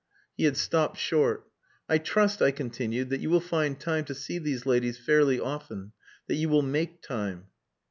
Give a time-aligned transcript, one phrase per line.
[0.35, 1.45] He had stopped short.
[1.87, 5.91] "I trust," I continued, "that you will find time to see these ladies fairly often
[6.25, 7.49] that you will make time."